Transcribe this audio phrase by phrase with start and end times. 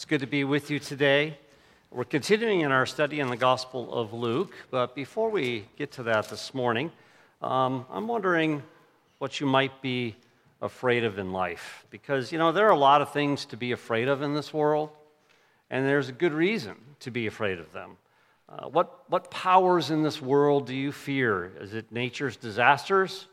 [0.00, 1.36] It's good to be with you today.
[1.90, 6.02] We're continuing in our study in the Gospel of Luke, but before we get to
[6.04, 6.90] that this morning,
[7.42, 8.62] um, I'm wondering
[9.18, 10.16] what you might be
[10.62, 11.84] afraid of in life.
[11.90, 14.54] Because, you know, there are a lot of things to be afraid of in this
[14.54, 14.88] world,
[15.68, 17.98] and there's a good reason to be afraid of them.
[18.48, 21.52] Uh, what, what powers in this world do you fear?
[21.60, 23.26] Is it nature's disasters?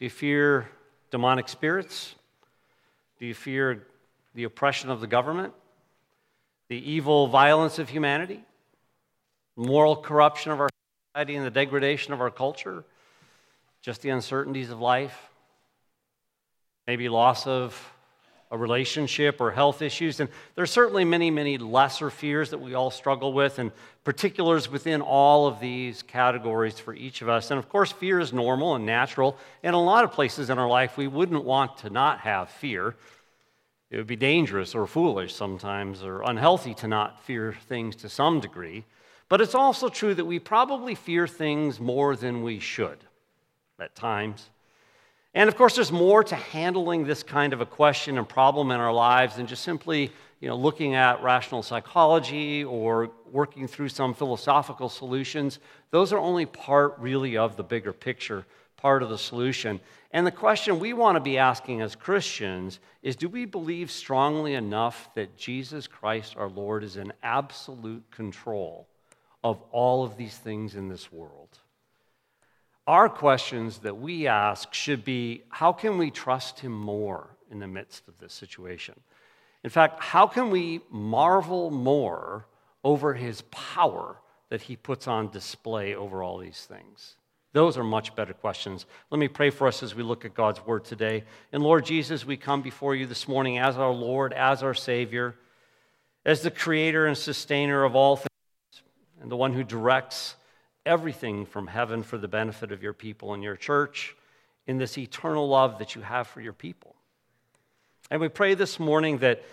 [0.00, 0.68] Do you fear
[1.12, 2.16] demonic spirits?
[3.20, 3.86] Do you fear
[4.34, 5.54] the oppression of the government?
[6.68, 8.42] The evil violence of humanity,
[9.56, 10.68] moral corruption of our
[11.12, 12.84] society, and the degradation of our culture,
[13.82, 15.28] just the uncertainties of life,
[16.86, 17.92] maybe loss of
[18.50, 20.20] a relationship or health issues.
[20.20, 23.72] And there's certainly many, many lesser fears that we all struggle with, and
[24.04, 27.50] particulars within all of these categories for each of us.
[27.50, 29.36] And of course, fear is normal and natural.
[29.62, 32.94] In a lot of places in our life, we wouldn't want to not have fear.
[33.94, 38.40] It would be dangerous or foolish sometimes or unhealthy to not fear things to some
[38.40, 38.82] degree.
[39.28, 42.98] But it's also true that we probably fear things more than we should
[43.78, 44.50] at times.
[45.32, 48.80] And of course, there's more to handling this kind of a question and problem in
[48.80, 54.12] our lives than just simply you know, looking at rational psychology or working through some
[54.12, 55.60] philosophical solutions.
[55.92, 58.44] Those are only part, really, of the bigger picture,
[58.84, 59.80] part of the solution.
[60.10, 64.52] And the question we want to be asking as Christians is do we believe strongly
[64.52, 68.86] enough that Jesus Christ our Lord is in absolute control
[69.42, 71.48] of all of these things in this world?
[72.86, 77.66] Our questions that we ask should be how can we trust him more in the
[77.66, 79.00] midst of this situation?
[79.62, 82.44] In fact, how can we marvel more
[82.84, 87.16] over his power that he puts on display over all these things?
[87.54, 88.84] Those are much better questions.
[89.10, 91.22] Let me pray for us as we look at God's word today.
[91.52, 95.36] And Lord Jesus, we come before you this morning as our Lord, as our Savior,
[96.26, 98.82] as the creator and sustainer of all things,
[99.22, 100.34] and the one who directs
[100.84, 104.16] everything from heaven for the benefit of your people and your church
[104.66, 106.96] in this eternal love that you have for your people.
[108.10, 109.44] And we pray this morning that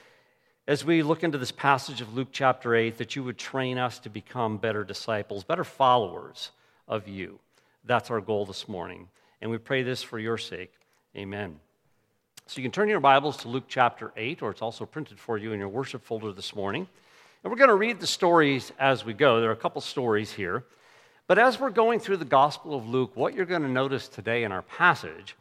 [0.68, 4.00] as we look into this passage of Luke chapter 8, that you would train us
[4.00, 6.50] to become better disciples, better followers
[6.88, 7.38] of you.
[7.84, 9.08] That's our goal this morning.
[9.42, 10.72] And we pray this for your sake.
[11.16, 11.60] Amen.
[12.46, 15.38] So you can turn your Bibles to Luke chapter 8, or it's also printed for
[15.38, 16.88] you in your worship folder this morning.
[17.44, 19.40] And we're going to read the stories as we go.
[19.40, 20.64] There are a couple stories here.
[21.26, 24.44] But as we're going through the Gospel of Luke, what you're going to notice today
[24.44, 25.36] in our passage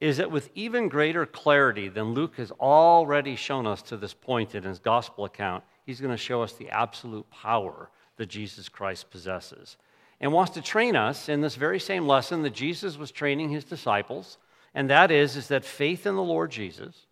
[0.00, 4.54] is that with even greater clarity than Luke has already shown us to this point
[4.54, 9.10] in his Gospel account, he's going to show us the absolute power that Jesus Christ
[9.10, 9.76] possesses
[10.20, 13.64] and wants to train us in this very same lesson that Jesus was training his
[13.64, 14.38] disciples,
[14.74, 17.06] and that is, is that faith in the Lord Jesus,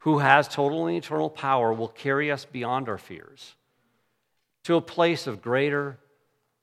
[0.00, 3.54] who has total and eternal power, will carry us beyond our fears
[4.64, 5.98] to a place of greater,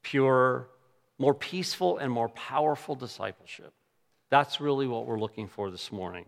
[0.04, 0.68] purer,
[1.18, 3.74] more peaceful, and more powerful discipleship.
[4.30, 6.26] That's really what we're looking for this morning.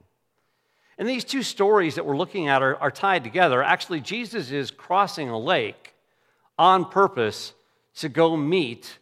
[0.98, 3.64] And these two stories that we're looking at are, are tied together.
[3.64, 5.94] Actually, Jesus is crossing a lake
[6.58, 7.54] on purpose
[7.96, 8.98] to go meet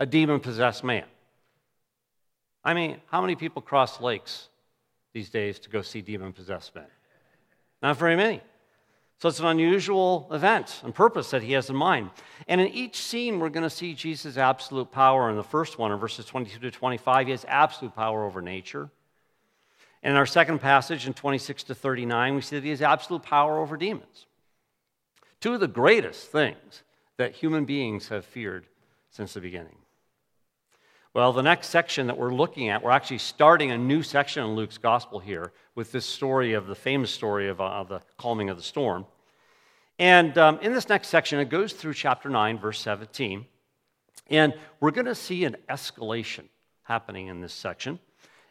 [0.00, 1.04] a demon possessed man.
[2.64, 4.48] I mean, how many people cross lakes
[5.12, 6.86] these days to go see demon possessed men?
[7.82, 8.40] Not very many.
[9.18, 12.10] So it's an unusual event and purpose that he has in mind.
[12.46, 15.28] And in each scene, we're going to see Jesus' absolute power.
[15.28, 18.90] In the first one, in verses 22 to 25, he has absolute power over nature.
[20.04, 23.24] And in our second passage, in 26 to 39, we see that he has absolute
[23.24, 24.26] power over demons.
[25.40, 26.84] Two of the greatest things
[27.16, 28.66] that human beings have feared
[29.10, 29.76] since the beginning.
[31.14, 34.54] Well, the next section that we're looking at, we're actually starting a new section in
[34.54, 38.58] Luke's gospel here with this story of the famous story of, uh, the calming of
[38.58, 39.06] the storm.
[39.98, 43.46] And um, in this next section, it goes through chapter 9, verse 17.
[44.28, 46.44] And we're going to see an escalation
[46.82, 47.98] happening in this section.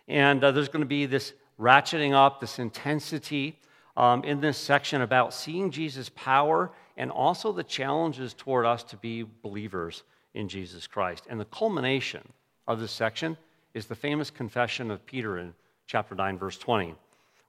[0.07, 3.59] And uh, there's going to be this ratcheting up, this intensity
[3.95, 8.97] um, in this section about seeing Jesus' power and also the challenges toward us to
[8.97, 10.01] be believers
[10.33, 11.27] in Jesus Christ.
[11.29, 12.27] And the culmination
[12.67, 13.37] of this section
[13.73, 15.53] is the famous confession of Peter in
[15.85, 16.95] chapter 9, verse 20,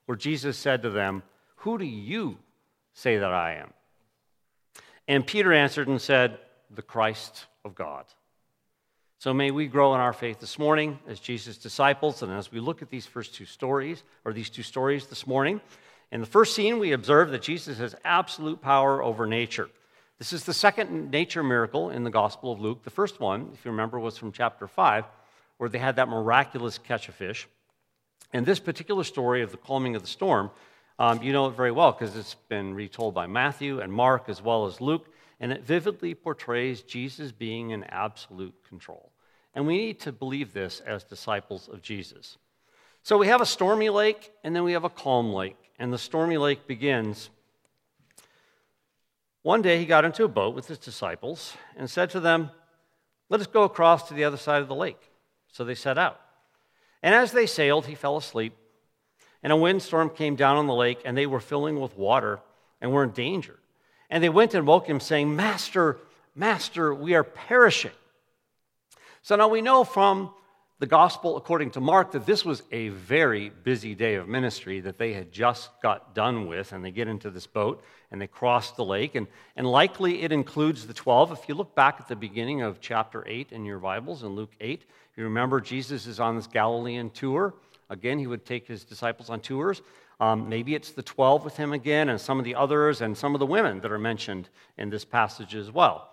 [0.05, 1.23] where Jesus said to them,
[1.57, 2.37] Who do you
[2.93, 3.73] say that I am?
[5.07, 6.37] And Peter answered and said,
[6.73, 8.05] The Christ of God.
[9.19, 12.61] So may we grow in our faith this morning as Jesus' disciples, and as we
[12.61, 15.59] look at these first two stories, or these two stories this morning.
[16.11, 19.69] In the first scene, we observe that Jesus has absolute power over nature.
[20.19, 22.83] This is the second nature miracle in the Gospel of Luke.
[22.83, 25.05] The first one, if you remember, was from chapter 5,
[25.57, 27.47] where they had that miraculous catch of fish.
[28.33, 30.51] And this particular story of the calming of the storm
[30.99, 34.41] Um, you know it very well because it's been retold by Matthew and Mark as
[34.41, 35.07] well as Luke,
[35.39, 39.13] and it vividly portrays Jesus being in absolute control.
[39.55, 42.37] And we need to believe this as disciples of Jesus.
[43.01, 45.71] So we have a stormy lake, and then we have a calm lake.
[45.79, 47.29] And the stormy lake begins.
[49.41, 52.51] One day he got into a boat with his disciples and said to them,
[53.29, 54.99] Let us go across to the other side of the lake.
[55.51, 56.19] So they set out.
[57.01, 58.53] And as they sailed, he fell asleep.
[59.41, 62.41] And a windstorm came down on the lake, and they were filling with water
[62.81, 63.57] and were in danger.
[64.09, 65.97] And they went and woke him, saying, Master,
[66.35, 67.91] Master, we are perishing.
[69.21, 70.33] So now we know from
[70.79, 74.97] the gospel according to Mark that this was a very busy day of ministry that
[74.97, 78.71] they had just got done with, and they get into this boat and they cross
[78.71, 79.15] the lake.
[79.15, 79.27] And,
[79.57, 81.33] and likely it includes the 12.
[81.33, 84.53] If you look back at the beginning of chapter 8 in your Bibles, in Luke
[84.61, 84.85] 8,
[85.17, 87.53] you remember Jesus is on this Galilean tour.
[87.89, 89.81] Again, he would take his disciples on tours.
[90.21, 93.35] Um, maybe it's the 12 with him again, and some of the others, and some
[93.35, 94.47] of the women that are mentioned
[94.77, 96.09] in this passage as well.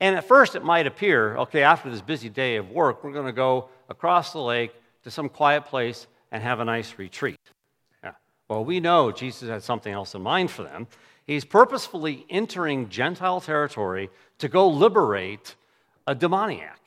[0.00, 3.26] And at first, it might appear okay, after this busy day of work, we're going
[3.26, 4.72] to go across the lake
[5.04, 7.40] to some quiet place and have a nice retreat.
[8.02, 8.12] Yeah.
[8.48, 10.86] Well, we know Jesus had something else in mind for them.
[11.26, 15.56] He's purposefully entering Gentile territory to go liberate
[16.06, 16.80] a demoniac.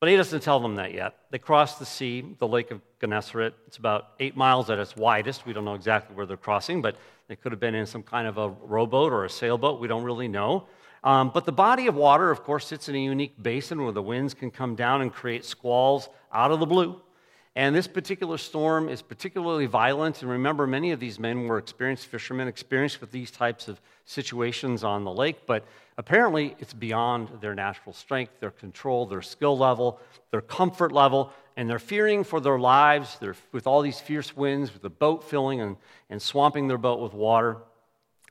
[0.00, 1.14] But he doesn't tell them that yet.
[1.30, 3.54] They cross the sea, the Lake of Gennesaret.
[3.66, 5.46] It's about eight miles at its widest.
[5.46, 6.96] We don't know exactly where they're crossing, but
[7.28, 9.80] they could have been in some kind of a rowboat or a sailboat.
[9.80, 10.66] We don't really know.
[11.06, 14.02] Um, but the body of water, of course, sits in a unique basin where the
[14.02, 17.00] winds can come down and create squalls out of the blue.
[17.54, 20.20] And this particular storm is particularly violent.
[20.20, 24.82] And remember, many of these men were experienced fishermen, experienced with these types of situations
[24.82, 25.46] on the lake.
[25.46, 25.64] But
[25.96, 30.00] apparently, it's beyond their natural strength, their control, their skill level,
[30.32, 31.32] their comfort level.
[31.56, 33.16] And they're fearing for their lives.
[33.20, 35.76] They're with all these fierce winds, with the boat filling and,
[36.10, 37.58] and swamping their boat with water.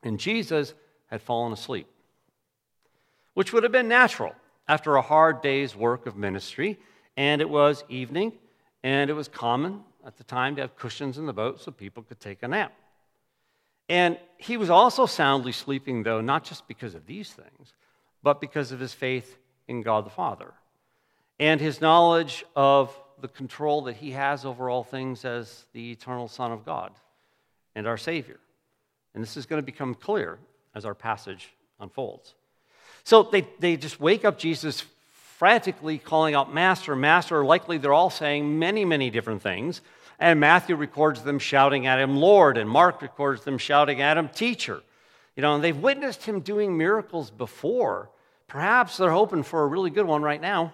[0.03, 0.73] And Jesus
[1.07, 1.87] had fallen asleep,
[3.35, 4.33] which would have been natural
[4.67, 6.79] after a hard day's work of ministry.
[7.15, 8.33] And it was evening
[8.83, 12.03] and it was common at the time to have cushions in the boat so people
[12.03, 12.73] could take a nap.
[13.87, 17.73] And he was also soundly sleeping, though, not just because of these things,
[18.23, 19.37] but because of his faith
[19.67, 20.53] in God the Father
[21.39, 26.27] and his knowledge of the control that he has over all things as the eternal
[26.27, 26.91] Son of God
[27.75, 28.39] and our Savior.
[29.13, 30.37] And this is going to become clear
[30.73, 31.49] as our passage
[31.79, 32.35] unfolds.
[33.05, 34.83] So they, they just wake up Jesus
[35.37, 37.45] frantically calling out Master, Master.
[37.45, 39.81] Likely they're all saying many, many different things.
[40.19, 44.29] And Matthew records them shouting at him, Lord, and Mark records them shouting at him,
[44.29, 44.81] Teacher.
[45.35, 48.09] You know, and they've witnessed him doing miracles before.
[48.47, 50.73] Perhaps they're hoping for a really good one right now.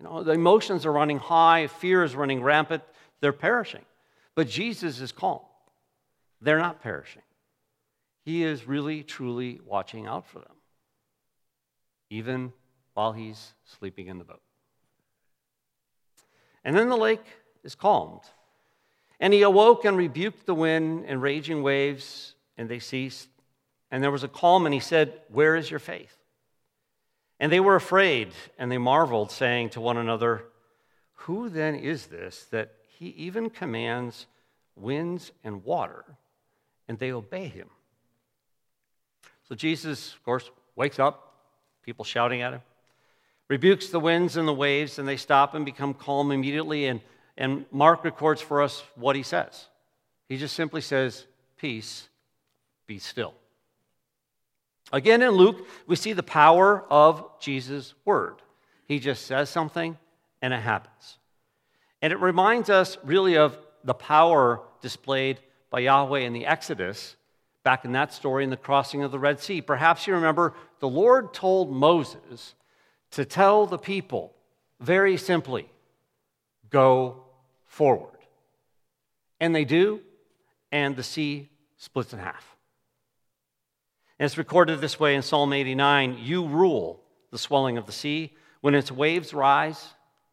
[0.00, 2.82] You know, the emotions are running high, fear is running rampant,
[3.20, 3.84] they're perishing.
[4.34, 5.40] But Jesus is calm.
[6.40, 7.22] They're not perishing.
[8.24, 10.56] He is really, truly watching out for them,
[12.12, 12.52] even
[12.92, 14.42] while he's sleeping in the boat.
[16.62, 17.24] And then the lake
[17.64, 18.20] is calmed.
[19.18, 23.28] And he awoke and rebuked the wind and raging waves, and they ceased.
[23.90, 26.14] And there was a calm, and he said, Where is your faith?
[27.40, 30.44] And they were afraid, and they marveled, saying to one another,
[31.14, 34.26] Who then is this that he even commands
[34.76, 36.04] winds and water,
[36.88, 37.70] and they obey him?
[39.48, 41.31] So Jesus, of course, wakes up,
[41.82, 42.62] people shouting at him
[43.52, 46.86] rebukes the winds and the waves, and they stop and become calm immediately.
[46.86, 47.02] And,
[47.36, 49.66] and Mark records for us what he says.
[50.26, 51.26] He just simply says,
[51.58, 52.08] Peace,
[52.86, 53.34] be still.
[54.90, 58.36] Again, in Luke, we see the power of Jesus' word.
[58.88, 59.98] He just says something,
[60.40, 61.18] and it happens.
[62.00, 67.16] And it reminds us really of the power displayed by Yahweh in the Exodus,
[67.64, 69.60] back in that story in the crossing of the Red Sea.
[69.60, 72.56] Perhaps you remember the Lord told Moses
[73.12, 74.34] to tell the people
[74.80, 75.70] very simply
[76.70, 77.22] go
[77.66, 78.18] forward.
[79.38, 80.00] And they do,
[80.72, 82.56] and the sea splits in half.
[84.18, 88.32] And it's recorded this way in Psalm 89 You rule the swelling of the sea.
[88.60, 89.86] When its waves rise,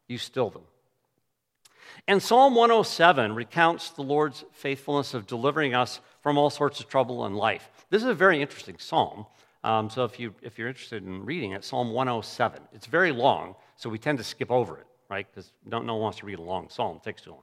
[0.08, 0.64] you still them.
[2.08, 7.24] And Psalm 107 recounts the Lord's faithfulness of delivering us from all sorts of trouble
[7.24, 7.70] in life.
[7.88, 9.26] This is a very interesting psalm
[9.62, 12.60] um, so if, you, if you're interested in reading it, Psalm 107.
[12.72, 15.26] It's very long, so we tend to skip over it, right?
[15.30, 17.42] Because no, no one wants to read a long psalm, it takes too long.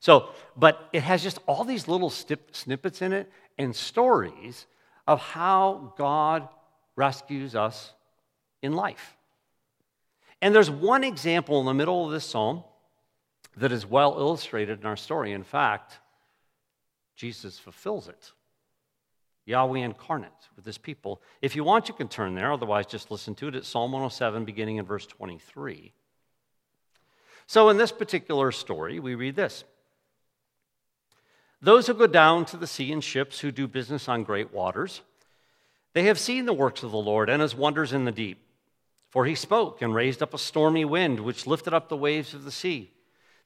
[0.00, 4.66] So, but it has just all these little snip, snippets in it and stories
[5.06, 6.48] of how God
[6.96, 7.92] rescues us
[8.62, 9.16] in life.
[10.40, 12.62] And there's one example in the middle of this psalm
[13.56, 15.32] that is well illustrated in our story.
[15.32, 15.98] In fact,
[17.16, 18.32] Jesus fulfills it.
[19.48, 21.22] Yahweh incarnate with his people.
[21.40, 22.52] If you want, you can turn there.
[22.52, 23.54] Otherwise, just listen to it.
[23.54, 25.92] It's Psalm 107, beginning in verse 23.
[27.46, 29.64] So, in this particular story, we read this
[31.62, 35.00] Those who go down to the sea in ships who do business on great waters,
[35.94, 38.44] they have seen the works of the Lord and his wonders in the deep.
[39.08, 42.44] For he spoke and raised up a stormy wind, which lifted up the waves of
[42.44, 42.92] the sea.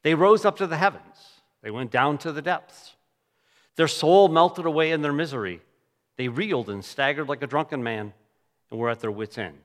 [0.03, 2.97] They rose up to the heavens, they went down to the depths.
[3.77, 5.63] Their soul melted away in their misery.
[6.17, 8.13] They reeled and staggered like a drunken man
[8.71, 9.59] and were at their wits' end.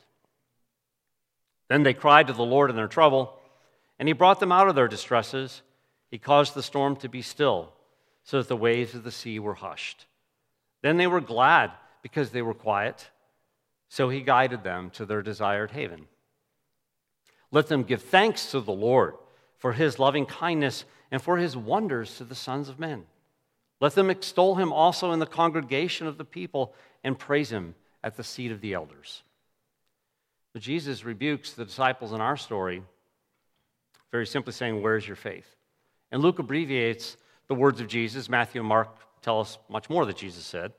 [1.68, 3.38] Then they cried to the Lord in their trouble,
[4.00, 5.62] and he brought them out of their distresses.
[6.10, 7.74] He caused the storm to be still,
[8.24, 10.06] so that the waves of the sea were hushed.
[10.82, 13.10] Then they were glad because they were quiet,
[13.90, 16.08] so he guided them to their desired haven.
[17.52, 19.16] Let them give thanks to the Lord
[19.58, 23.06] for his loving kindness and for his wonders to the sons of men.
[23.80, 28.16] Let them extol him also in the congregation of the people and praise him at
[28.16, 29.24] the seat of the elders.
[30.54, 32.82] But Jesus rebukes the disciples in our story,
[34.12, 35.56] very simply saying, Where's your faith?
[36.12, 37.18] And Luke abbreviates
[37.48, 38.30] the words of Jesus.
[38.30, 38.90] Matthew and Mark
[39.22, 40.74] tell us much more that Jesus said.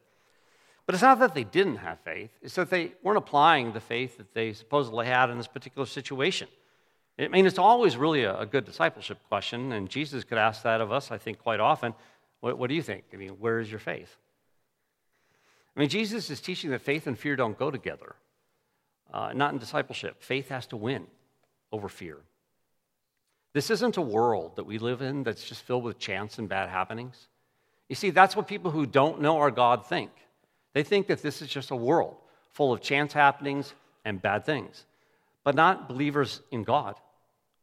[0.87, 4.17] But it's not that they didn't have faith, it's that they weren't applying the faith
[4.17, 6.49] that they supposedly had in this particular situation.
[7.19, 10.91] I mean, it's always really a, good discipleship question, and Jesus could ask that of
[10.91, 11.93] us, I think, quite often.
[12.41, 13.05] What, what do you think?
[13.13, 14.15] I mean, where is your faith?
[15.77, 18.17] I mean, Jesus is teaching that faith and fear don't go together,
[19.13, 20.23] uh, not in discipleship.
[20.23, 21.07] Faith has to win
[21.71, 22.19] over fear.
[23.53, 26.69] This isn't a world that we live in that's just filled with chance and bad
[26.69, 27.29] happenings.
[27.89, 30.11] You see, that's what people who don't know our God think.
[30.75, 32.17] They think that this is just a world
[32.51, 33.73] full of chance happenings
[34.05, 34.85] and bad things,
[35.45, 36.97] but not believers in God.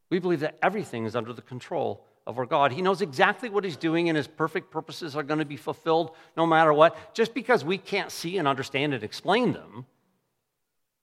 [0.09, 2.71] We believe that everything is under the control of our God.
[2.71, 6.11] He knows exactly what He's doing, and His perfect purposes are going to be fulfilled
[6.35, 7.13] no matter what.
[7.13, 9.85] Just because we can't see and understand and explain them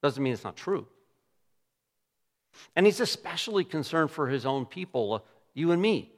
[0.02, 0.86] doesn't mean it's not true.
[2.74, 5.18] And He's especially concerned for His own people, uh,
[5.54, 6.10] you and me.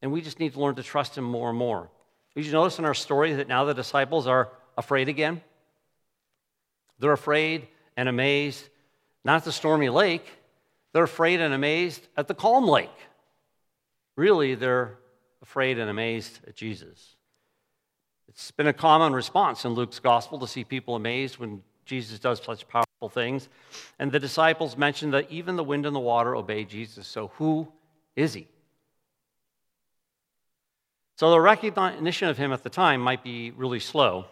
[0.00, 1.90] And we just need to learn to trust Him more and more.
[2.34, 4.48] Did you notice in our story that now the disciples are
[4.78, 5.42] afraid again?
[6.98, 8.66] They're afraid and amazed,
[9.24, 10.26] not at the stormy lake,
[10.92, 12.90] they're afraid and amazed at the calm lake.
[14.16, 14.98] Really, they're
[15.42, 17.16] afraid and amazed at Jesus.
[18.28, 22.42] It's been a common response in Luke's gospel to see people amazed when Jesus does
[22.42, 23.48] such powerful things.
[23.98, 27.06] And the disciples mentioned that even the wind and the water obey Jesus.
[27.06, 27.70] So, who
[28.16, 28.48] is he?
[31.16, 34.26] So, the recognition of him at the time might be really slow.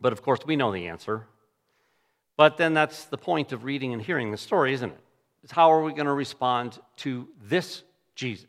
[0.00, 1.26] But of course, we know the answer.
[2.36, 5.00] But then that's the point of reading and hearing the story, isn't it?
[5.42, 7.82] It's how are we going to respond to this
[8.14, 8.46] Jesus?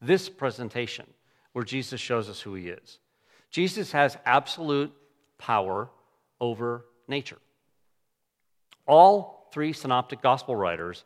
[0.00, 1.06] This presentation
[1.52, 2.98] where Jesus shows us who he is.
[3.50, 4.92] Jesus has absolute
[5.38, 5.88] power
[6.40, 7.38] over nature.
[8.86, 11.04] All three synoptic gospel writers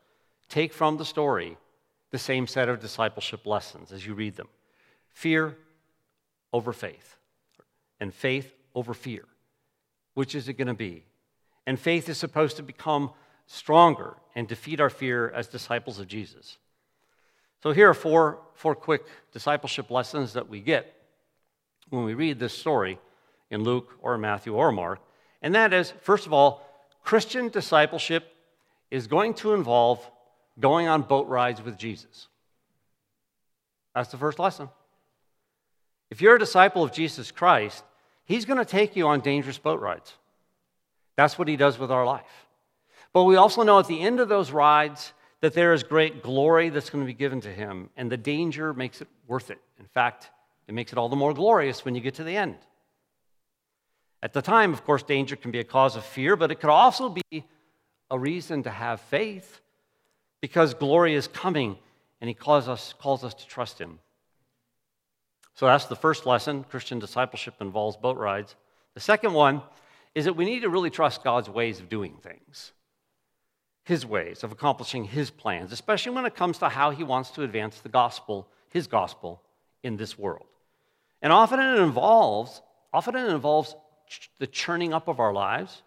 [0.49, 1.57] take from the story
[2.11, 4.49] the same set of discipleship lessons as you read them
[5.09, 5.57] fear
[6.53, 7.17] over faith,
[8.01, 9.25] and faith over fear.
[10.15, 11.05] Which is it going to be?
[11.67, 13.11] And faith is supposed to become
[13.47, 16.59] stronger and defeat our fear as disciples of Jesus.
[17.63, 20.95] So, here are four, four quick discipleship lessons that we get
[21.91, 22.99] when we read this story
[23.51, 25.01] in Luke or Matthew or Mark.
[25.43, 26.67] And that is, first of all,
[27.05, 28.35] Christian discipleship
[28.91, 30.05] is going to involve
[30.59, 32.29] going on boat rides with Jesus.
[33.95, 34.69] That's the first lesson.
[36.11, 37.85] If you're a disciple of Jesus Christ,
[38.25, 40.15] he's going to take you on dangerous boat rides.
[41.17, 42.47] That's what he does with our life.
[43.13, 45.13] But we also know at the end of those rides,
[45.43, 48.73] that there is great glory that's going to be given to him, and the danger
[48.73, 49.61] makes it worth it.
[49.79, 50.31] In fact,
[50.69, 52.57] it makes it all the more glorious when you get to the end.
[54.23, 56.71] At the time, of course, danger can be a cause of fear, but it could
[56.71, 57.45] also be
[58.09, 59.61] a reason to have faith
[60.41, 61.77] because glory is coming
[62.21, 63.99] and he calls us, calls us to trust him.
[65.55, 66.63] So that's the first lesson.
[66.63, 68.55] Christian discipleship involves boat rides.
[68.95, 69.63] The second one
[70.15, 72.73] is that we need to really trust God's ways of doing things
[73.85, 77.43] his ways of accomplishing his plans, especially when it comes to how he wants to
[77.43, 79.43] advance the gospel, his gospel,
[79.83, 80.47] in this world.
[81.21, 82.63] And often it involves,
[82.93, 83.75] often it involves
[84.39, 85.83] the churning up of our lives,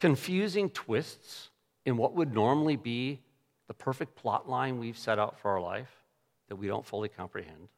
[0.00, 1.50] confusing twists
[1.84, 3.20] in what would normally be
[3.66, 5.90] the perfect plot line we've set out for our life
[6.48, 7.68] that we don't fully comprehend.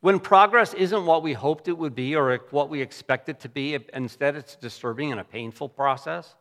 [0.00, 3.48] When progress isn't what we hoped it would be or what we expect it to
[3.48, 6.34] be, instead it's disturbing and a painful process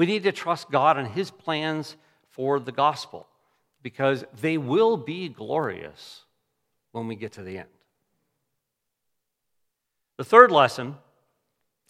[0.00, 1.94] we need to trust God and His plans
[2.30, 3.26] for the gospel
[3.82, 6.22] because they will be glorious
[6.92, 7.68] when we get to the end.
[10.16, 10.94] The third lesson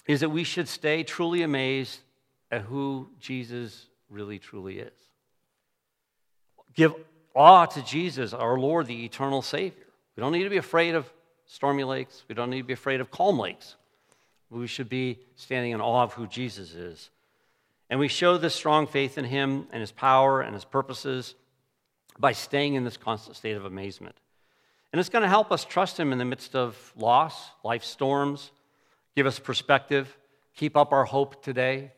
[0.08, 2.00] is that we should stay truly amazed
[2.50, 4.98] at who Jesus really, truly is.
[6.74, 6.92] Give
[7.32, 9.86] awe to Jesus, our Lord, the eternal Savior.
[10.16, 11.08] We don't need to be afraid of
[11.46, 13.76] stormy lakes, we don't need to be afraid of calm lakes.
[14.50, 17.10] We should be standing in awe of who Jesus is.
[17.90, 21.34] And we show this strong faith in him and his power and his purposes
[22.18, 24.14] by staying in this constant state of amazement.
[24.92, 28.52] And it's going to help us trust him in the midst of loss, life storms,
[29.16, 30.16] give us perspective,
[30.54, 31.92] keep up our hope today.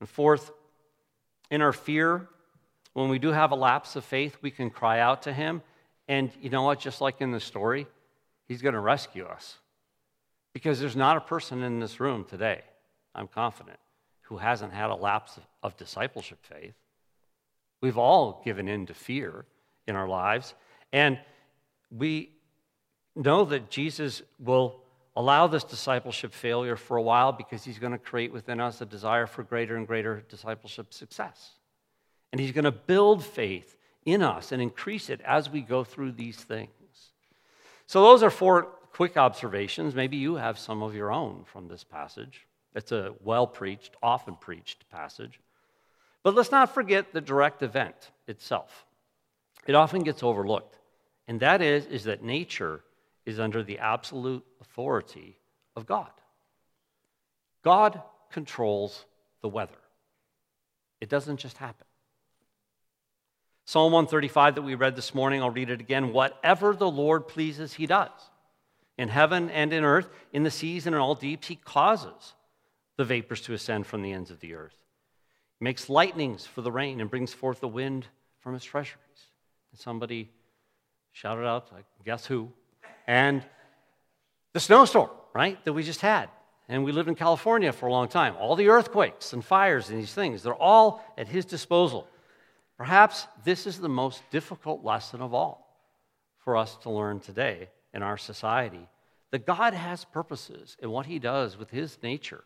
[0.00, 0.50] And fourth,
[1.50, 2.28] in our fear,
[2.92, 5.62] when we do have a lapse of faith, we can cry out to him.
[6.08, 6.80] And you know what?
[6.80, 7.86] Just like in the story,
[8.48, 9.58] he's going to rescue us.
[10.52, 12.62] Because there's not a person in this room today,
[13.14, 13.78] I'm confident,
[14.30, 16.74] who hasn't had a lapse of discipleship faith.
[17.82, 19.44] We've all given in to fear
[19.88, 20.54] in our lives.
[20.92, 21.18] And
[21.90, 22.30] we
[23.16, 24.82] know that Jesus will
[25.16, 28.86] allow this discipleship failure for a while because he's going to create within us a
[28.86, 31.56] desire for greater and greater discipleship success.
[32.30, 36.12] And he's going to build faith in us and increase it as we go through
[36.12, 36.70] these things.
[37.88, 39.96] So, those are four quick observations.
[39.96, 42.46] Maybe you have some of your own from this passage.
[42.74, 45.40] It's a well preached, often preached passage.
[46.22, 48.86] But let's not forget the direct event itself.
[49.66, 50.78] It often gets overlooked.
[51.26, 52.82] And that is, is that nature
[53.24, 55.38] is under the absolute authority
[55.76, 56.10] of God.
[57.62, 59.04] God controls
[59.42, 59.74] the weather.
[61.00, 61.86] It doesn't just happen.
[63.64, 66.12] Psalm 135 that we read this morning, I'll read it again.
[66.12, 68.10] Whatever the Lord pleases, he does.
[68.98, 72.34] In heaven and in earth, in the seas and in all deeps, he causes
[72.96, 74.76] the vapors to ascend from the ends of the earth.
[75.58, 78.06] He makes lightnings for the rain and brings forth the wind
[78.40, 78.98] from his treasuries.
[79.72, 80.30] And somebody
[81.12, 82.50] shouted out, I guess who?
[83.06, 83.42] And
[84.52, 86.28] the snowstorm, right, that we just had.
[86.68, 88.34] And we lived in California for a long time.
[88.38, 92.06] All the earthquakes and fires and these things, they're all at his disposal.
[92.76, 95.66] Perhaps this is the most difficult lesson of all
[96.38, 98.88] for us to learn today in our society
[99.30, 102.44] that God has purposes in what he does with his nature.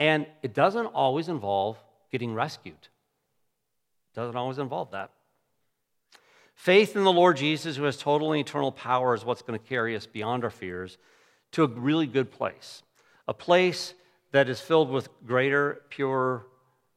[0.00, 1.76] And it doesn't always involve
[2.10, 5.10] getting rescued, it doesn't always involve that.
[6.56, 9.64] Faith in the Lord Jesus, who has total and eternal power, is what's going to
[9.64, 10.98] carry us beyond our fears
[11.52, 12.82] to a really good place.
[13.28, 13.94] A place
[14.32, 16.44] that is filled with greater, pure,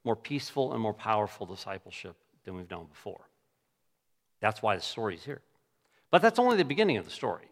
[0.04, 3.22] more peaceful, and more powerful discipleship than we've known before.
[4.42, 5.42] That's why the story's here.
[6.12, 7.48] But that's only the beginning of the story,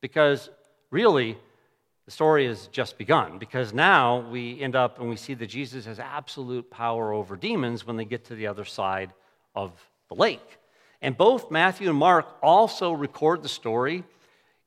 [0.00, 0.50] because
[0.90, 1.38] really,
[2.04, 3.38] the story has just begun.
[3.38, 7.86] Because now we end up and we see that Jesus has absolute power over demons
[7.86, 9.12] when they get to the other side
[9.54, 9.72] of
[10.08, 10.58] the lake.
[11.00, 14.04] And both Matthew and Mark also record the story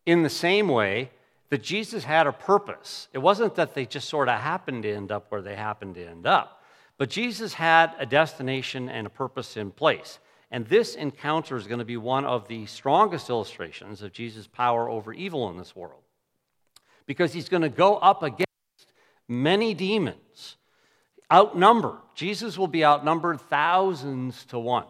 [0.06, 1.12] in the same way
[1.50, 3.08] that Jesus had a purpose.
[3.14, 6.06] It wasn't that they just sort of happened to end up where they happened to
[6.06, 6.62] end up.
[6.98, 10.20] But Jesus had a destination and a purpose in place.
[10.50, 14.90] And this encounter is going to be one of the strongest illustrations of Jesus' power
[14.90, 16.02] over evil in this world.
[17.08, 18.46] Because he's going to go up against
[19.28, 20.58] many demons,
[21.32, 21.98] outnumbered.
[22.14, 24.86] Jesus will be outnumbered thousands to one.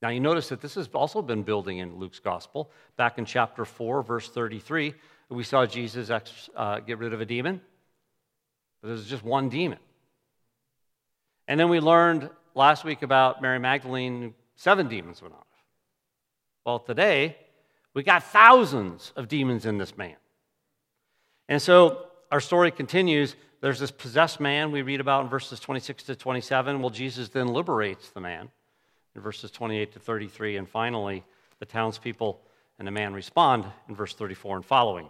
[0.00, 2.70] Now, you notice that this has also been building in Luke's gospel.
[2.96, 4.94] Back in chapter 4, verse 33,
[5.28, 6.10] we saw Jesus
[6.54, 7.60] uh, get rid of a demon,
[8.80, 9.78] but there's just one demon.
[11.48, 15.46] And then we learned last week about Mary Magdalene, seven demons went off.
[16.64, 17.36] Well, today,
[17.94, 20.16] we got thousands of demons in this man.
[21.48, 23.36] And so our story continues.
[23.60, 26.80] There's this possessed man we read about in verses 26 to 27.
[26.80, 28.50] Well, Jesus then liberates the man
[29.14, 30.56] in verses 28 to 33.
[30.56, 31.24] And finally,
[31.58, 32.40] the townspeople
[32.78, 35.08] and the man respond in verse 34 and following.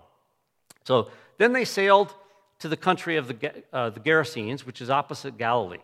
[0.84, 2.14] So then they sailed
[2.60, 5.78] to the country of the, uh, the Gerasenes, which is opposite Galilee.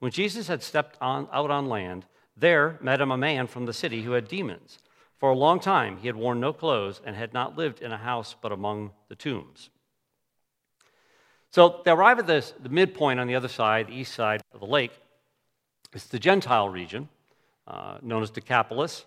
[0.00, 2.04] When Jesus had stepped on, out on land,
[2.36, 4.78] there met him a man from the city who had demons.
[5.18, 7.98] For a long time he had worn no clothes and had not lived in a
[7.98, 9.70] house but among the tombs.
[11.50, 14.60] So they arrive at this, the midpoint on the other side, the east side of
[14.60, 14.92] the lake.
[15.92, 17.08] It's the Gentile region,
[17.66, 19.04] uh, known as Decapolis.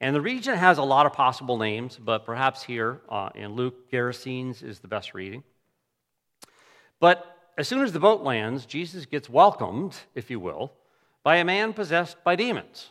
[0.00, 3.90] And the region has a lot of possible names, but perhaps here uh, in Luke,
[3.90, 5.44] Gerasenes is the best reading.
[7.00, 7.24] But
[7.56, 10.72] as soon as the boat lands, Jesus gets welcomed, if you will,
[11.22, 12.90] by a man possessed by demons.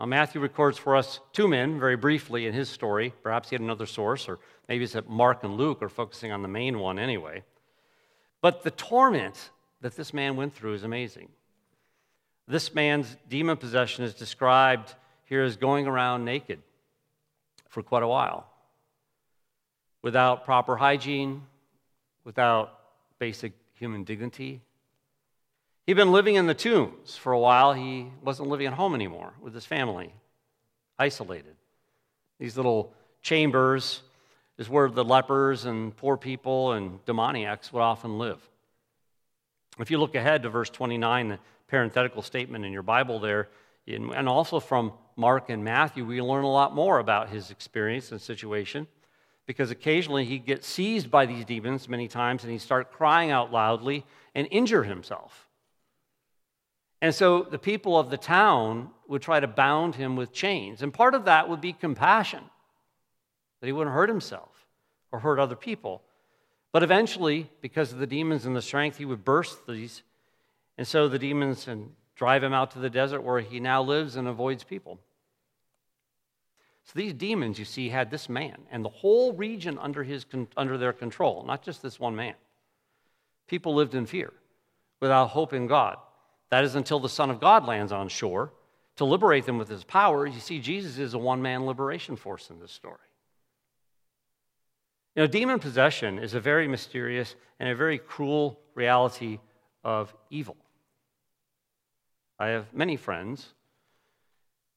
[0.00, 3.12] Now, Matthew records for us two men very briefly in his story.
[3.22, 6.42] Perhaps he had another source, or maybe it's that Mark and Luke are focusing on
[6.42, 7.42] the main one anyway.
[8.40, 11.28] But the torment that this man went through is amazing.
[12.46, 16.62] This man's demon possession is described here as going around naked
[17.68, 18.46] for quite a while.
[20.02, 21.42] without proper hygiene,
[22.24, 22.78] without
[23.18, 24.60] basic human dignity.
[25.86, 27.72] He'd been living in the tombs for a while.
[27.72, 30.12] He wasn't living at home anymore with his family,
[30.98, 31.56] isolated.
[32.38, 34.02] These little chambers
[34.58, 38.40] is where the lepers and poor people and demoniacs would often live.
[39.78, 43.48] If you look ahead to verse 29, the parenthetical statement in your Bible there,
[43.86, 48.20] and also from Mark and Matthew, we learn a lot more about his experience and
[48.20, 48.86] situation
[49.46, 53.50] because occasionally he gets seized by these demons many times and he starts crying out
[53.50, 55.48] loudly and injure himself.
[57.00, 60.82] And so the people of the town would try to bound him with chains.
[60.82, 62.42] And part of that would be compassion,
[63.60, 64.66] that he wouldn't hurt himself
[65.12, 66.02] or hurt other people.
[66.72, 70.02] But eventually, because of the demons and the strength, he would burst these.
[70.76, 74.16] And so the demons and drive him out to the desert where he now lives
[74.16, 74.98] and avoids people.
[76.84, 80.24] So these demons, you see, had this man and the whole region under, his,
[80.56, 82.34] under their control, not just this one man.
[83.46, 84.32] People lived in fear
[85.00, 85.96] without hope in God.
[86.50, 88.52] That is until the Son of God lands on shore
[88.96, 90.26] to liberate them with his power.
[90.26, 92.96] You see, Jesus is a one man liberation force in this story.
[95.18, 99.40] You know, demon possession is a very mysterious and a very cruel reality
[99.82, 100.56] of evil.
[102.38, 103.44] I have many friends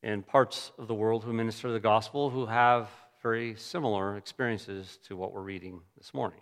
[0.01, 2.89] in parts of the world who minister the gospel who have
[3.21, 6.41] very similar experiences to what we're reading this morning.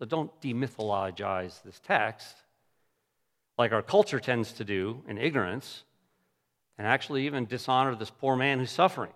[0.00, 2.34] So don't demythologize this text
[3.56, 5.84] like our culture tends to do in ignorance
[6.76, 9.12] and actually even dishonor this poor man who's suffering.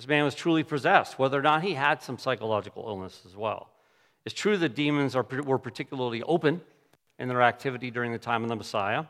[0.00, 3.68] This man was truly possessed, whether or not he had some psychological illness as well.
[4.24, 6.62] It's true that demons are, were particularly open
[7.18, 9.04] in their activity during the time of the Messiah,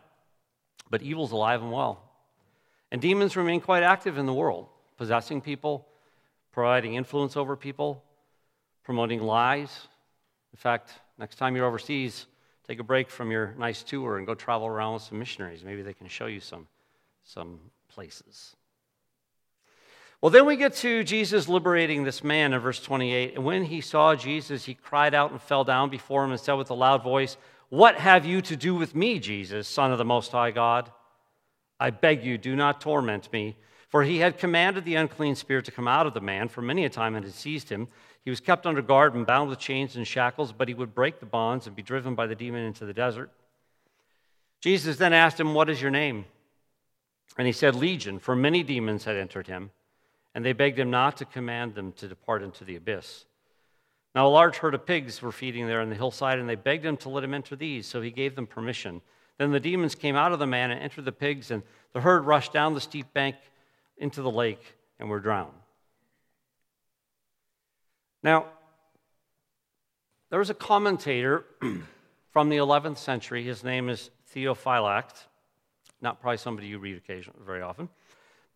[0.90, 2.02] but evil's alive and well.
[2.90, 5.86] And demons remain quite active in the world, possessing people,
[6.50, 8.02] providing influence over people,
[8.82, 9.86] promoting lies.
[10.52, 12.26] In fact, next time you're overseas,
[12.66, 15.62] take a break from your nice tour and go travel around with some missionaries.
[15.62, 16.66] Maybe they can show you some,
[17.22, 18.56] some places.
[20.22, 23.36] Well, then we get to Jesus liberating this man in verse 28.
[23.36, 26.54] And when he saw Jesus, he cried out and fell down before him and said
[26.54, 27.38] with a loud voice,
[27.70, 30.92] What have you to do with me, Jesus, Son of the Most High God?
[31.78, 33.56] I beg you, do not torment me.
[33.88, 36.84] For he had commanded the unclean spirit to come out of the man, for many
[36.84, 37.88] a time it had seized him.
[38.22, 41.18] He was kept under guard and bound with chains and shackles, but he would break
[41.18, 43.30] the bonds and be driven by the demon into the desert.
[44.60, 46.26] Jesus then asked him, What is your name?
[47.38, 49.70] And he said, Legion, for many demons had entered him,
[50.34, 53.24] and they begged him not to command them to depart into the abyss.
[54.14, 56.84] Now, a large herd of pigs were feeding there on the hillside, and they begged
[56.84, 59.02] him to let him enter these, so he gave them permission.
[59.38, 61.62] Then the demons came out of the man and entered the pigs, and
[61.92, 63.36] the herd rushed down the steep bank
[63.96, 65.52] into the lake and were drowned.
[68.22, 68.46] Now,
[70.30, 71.44] there was a commentator
[72.32, 73.42] from the 11th century.
[73.42, 75.26] His name is Theophylact.
[76.00, 77.88] Not probably somebody you read occasionally, very often.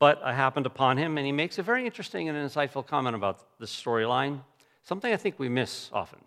[0.05, 3.59] But I happened upon him, and he makes a very interesting and insightful comment about
[3.59, 4.43] this storyline,
[4.83, 6.19] something I think we miss often.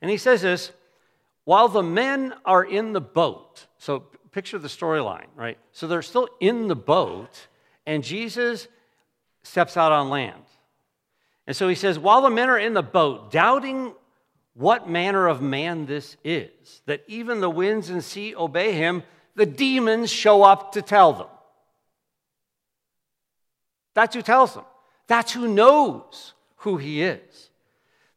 [0.00, 0.70] And he says this
[1.42, 5.58] while the men are in the boat, so picture the storyline, right?
[5.72, 7.48] So they're still in the boat,
[7.86, 8.68] and Jesus
[9.42, 10.44] steps out on land.
[11.48, 13.94] And so he says, while the men are in the boat, doubting
[14.54, 19.02] what manner of man this is, that even the winds and sea obey him,
[19.34, 21.26] the demons show up to tell them.
[23.94, 24.64] That's who tells them.
[25.06, 27.50] That's who knows who he is.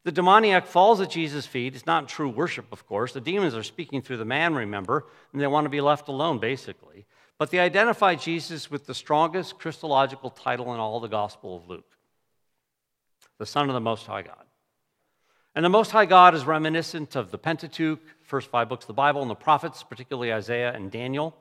[0.04, 1.74] The demoniac falls at Jesus' feet.
[1.74, 3.12] It's not true worship, of course.
[3.12, 6.38] The demons are speaking through the man, remember, and they want to be left alone,
[6.38, 7.06] basically.
[7.38, 11.96] But they identify Jesus with the strongest Christological title in all the Gospel of Luke
[13.38, 14.44] the Son of the Most High God.
[15.54, 18.94] And the Most High God is reminiscent of the Pentateuch, first five books of the
[18.94, 21.36] Bible, and the prophets, particularly Isaiah and Daniel.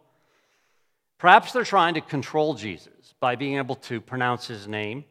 [1.17, 5.05] Perhaps they're trying to control Jesus by being able to pronounce his name,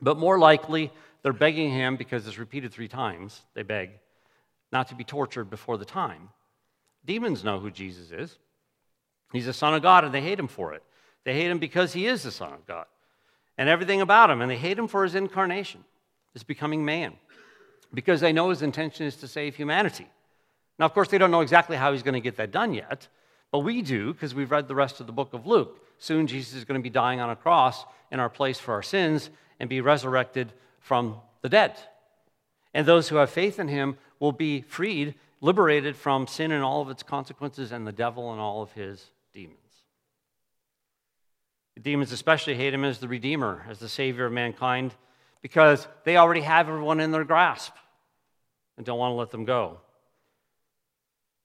[0.00, 3.90] but more likely, they're begging him, because it's repeated three times, they beg,
[4.70, 6.28] not to be tortured before the time.
[7.04, 8.38] Demons know who Jesus is.
[9.32, 10.82] He's the Son of God, and they hate him for it.
[11.24, 12.86] They hate him because he is the Son of God
[13.58, 15.82] and everything about him, and they hate him for his incarnation,
[16.32, 17.14] his becoming man,
[17.92, 20.06] because they know his intention is to save humanity.
[20.78, 23.08] Now, of course, they don't know exactly how he's going to get that done yet,
[23.52, 25.80] but we do because we've read the rest of the book of Luke.
[25.98, 28.82] Soon, Jesus is going to be dying on a cross in our place for our
[28.82, 31.76] sins and be resurrected from the dead.
[32.74, 36.82] And those who have faith in him will be freed, liberated from sin and all
[36.82, 39.56] of its consequences and the devil and all of his demons.
[41.74, 44.94] The demons especially hate him as the Redeemer, as the Savior of mankind,
[45.42, 47.72] because they already have everyone in their grasp
[48.76, 49.80] and don't want to let them go.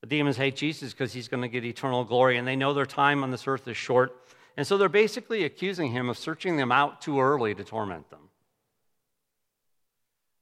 [0.02, 2.86] The demons hate Jesus because he's going to get eternal glory, and they know their
[2.86, 4.16] time on this earth is short.
[4.58, 8.20] And so they're basically accusing him of searching them out too early to torment them.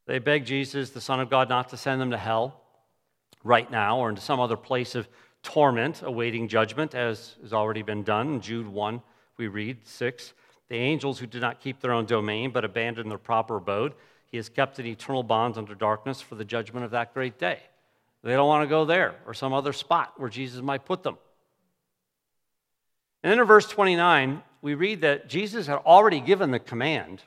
[0.08, 2.62] They beg Jesus, the Son of God, not to send them to hell
[3.44, 5.08] right now or into some other place of
[5.44, 8.36] torment awaiting judgment, as has already been done.
[8.36, 9.02] In Jude 1,
[9.38, 10.34] we read 6
[10.70, 13.94] The angels who did not keep their own domain but abandoned their proper abode,
[14.26, 17.60] he has kept in eternal bonds under darkness for the judgment of that great day.
[18.24, 21.18] They don't want to go there or some other spot where Jesus might put them.
[23.24, 27.24] And then in verse 29, we read that Jesus had already given the command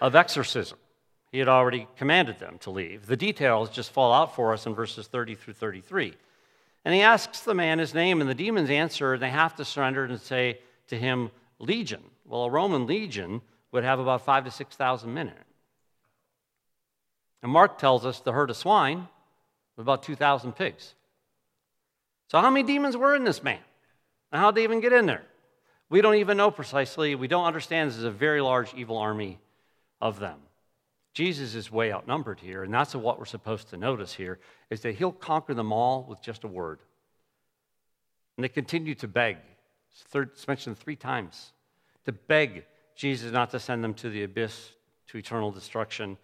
[0.00, 0.78] of exorcism.
[1.30, 3.06] He had already commanded them to leave.
[3.06, 6.14] The details just fall out for us in verses 30 through 33.
[6.84, 9.64] And he asks the man his name, and the demons answer, and they have to
[9.64, 12.02] surrender and say to him, Legion.
[12.26, 15.46] Well, a Roman legion would have about five to 6,000 men in it.
[17.42, 19.08] And Mark tells us the herd of swine
[19.76, 20.94] was about 2,000 pigs.
[22.28, 23.60] So, how many demons were in this man?
[24.30, 25.22] And how'd they even get in there?
[25.90, 27.14] We don't even know precisely.
[27.14, 27.90] We don't understand.
[27.90, 29.38] This is a very large evil army
[30.00, 30.38] of them.
[31.14, 34.38] Jesus is way outnumbered here, and that's what we're supposed to notice here,
[34.70, 36.80] is that he'll conquer them all with just a word.
[38.36, 39.36] And they continue to beg.
[40.14, 41.52] It's, mentioned three times.
[42.06, 42.64] To beg
[42.96, 44.72] Jesus not to send them to the abyss,
[45.08, 46.16] to eternal destruction.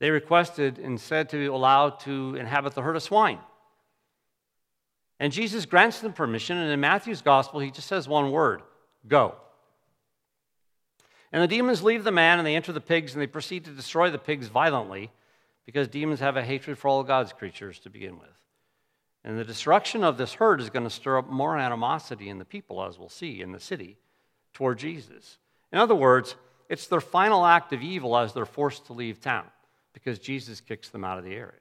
[0.00, 3.38] They requested and said to be allowed to inhabit the herd of swine.
[5.20, 8.62] And Jesus grants them permission, and in Matthew's gospel, he just says one word
[9.06, 9.34] go.
[11.32, 13.70] And the demons leave the man and they enter the pigs and they proceed to
[13.70, 15.10] destroy the pigs violently
[15.64, 18.28] because demons have a hatred for all God's creatures to begin with.
[19.22, 22.44] And the destruction of this herd is going to stir up more animosity in the
[22.44, 23.98] people, as we'll see in the city,
[24.54, 25.38] toward Jesus.
[25.72, 26.34] In other words,
[26.68, 29.44] it's their final act of evil as they're forced to leave town
[29.92, 31.52] because Jesus kicks them out of the area.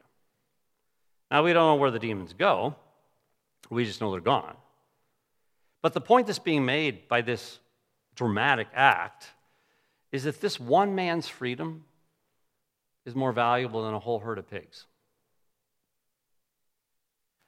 [1.31, 2.75] Now, we don't know where the demons go.
[3.69, 4.55] We just know they're gone.
[5.81, 7.59] But the point that's being made by this
[8.15, 9.27] dramatic act
[10.11, 11.85] is that this one man's freedom
[13.05, 14.85] is more valuable than a whole herd of pigs.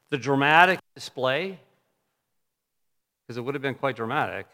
[0.09, 1.59] The dramatic display,
[3.21, 4.45] because it would have been quite dramatic,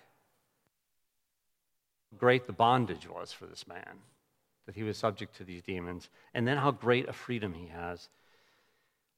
[2.18, 4.00] great the bondage was for this man,
[4.68, 8.10] that he was subject to these demons, and then how great a freedom he has.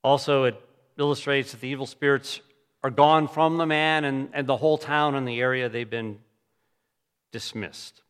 [0.04, 0.56] Also, it
[0.98, 2.40] illustrates that the evil spirits
[2.84, 6.20] are gone from the man and, and the whole town and the area they've been
[7.32, 8.02] dismissed.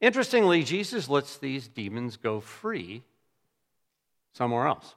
[0.00, 3.02] Interestingly, Jesus lets these demons go free
[4.32, 4.94] somewhere else.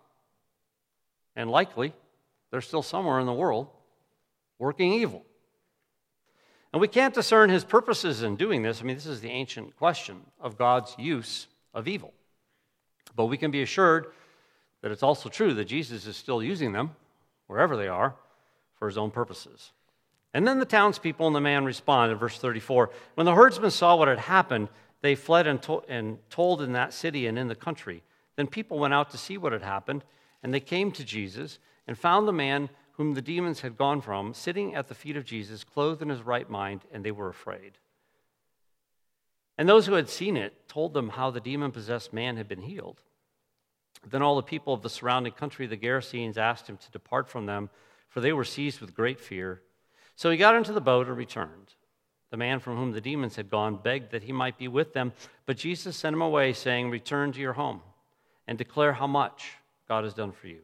[1.35, 1.93] And likely,
[2.51, 3.67] they're still somewhere in the world
[4.59, 5.25] working evil.
[6.73, 8.81] And we can't discern his purposes in doing this.
[8.81, 12.13] I mean, this is the ancient question of God's use of evil.
[13.15, 14.07] But we can be assured
[14.81, 16.95] that it's also true that Jesus is still using them,
[17.47, 18.15] wherever they are,
[18.75, 19.71] for his own purposes.
[20.33, 22.89] And then the townspeople and the man respond in verse 34.
[23.15, 24.69] When the herdsmen saw what had happened,
[25.01, 28.01] they fled and, to- and told in that city and in the country.
[28.37, 30.03] Then people went out to see what had happened,
[30.41, 32.69] and they came to Jesus and found the man
[33.01, 36.21] whom the demons had gone from sitting at the feet of Jesus, clothed in his
[36.21, 37.79] right mind, and they were afraid.
[39.57, 42.61] And those who had seen it told them how the demon possessed man had been
[42.61, 43.01] healed.
[44.07, 47.47] Then all the people of the surrounding country, the Gerasenes, asked him to depart from
[47.47, 47.71] them,
[48.07, 49.63] for they were seized with great fear.
[50.15, 51.73] So he got into the boat and returned.
[52.29, 55.13] The man from whom the demons had gone begged that he might be with them,
[55.47, 57.81] but Jesus sent him away, saying, Return to your home
[58.47, 59.53] and declare how much
[59.87, 60.61] God has done for you.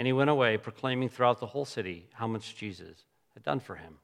[0.00, 3.76] And he went away, proclaiming throughout the whole city how much Jesus had done for
[3.76, 3.98] him.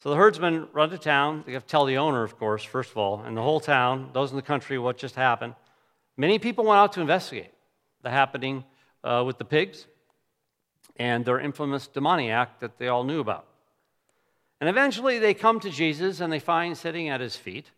[0.00, 1.42] So the herdsmen run to town.
[1.44, 4.10] They have to tell the owner, of course, first of all, and the whole town,
[4.12, 5.56] those in the country, what just happened.
[6.16, 7.50] Many people went out to investigate
[8.02, 8.62] the happening
[9.02, 9.88] uh, with the pigs
[10.94, 13.48] and their infamous demoniac that they all knew about.
[14.60, 17.72] And eventually they come to Jesus and they find sitting at his feet,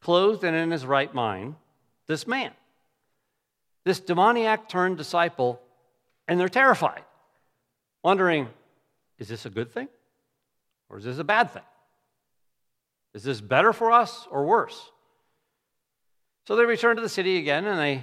[0.00, 1.54] clothed and in his right mind,
[2.08, 2.50] this man,
[3.86, 5.60] this demoniac turned disciple,
[6.26, 7.04] and they're terrified,
[8.02, 8.48] wondering
[9.16, 9.86] is this a good thing
[10.90, 11.62] or is this a bad thing?
[13.14, 14.90] Is this better for us or worse?
[16.48, 18.02] So they return to the city again and they